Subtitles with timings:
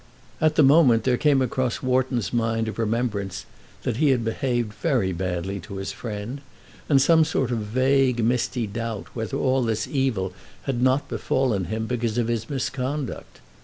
[0.41, 3.45] At the moment there came across Wharton's mind a remembrance
[3.83, 6.41] that he had behaved very badly to his friend,
[6.89, 10.33] and some sort of vague misty doubt whether all this evil
[10.63, 13.41] had not befallen him because of his misconduct.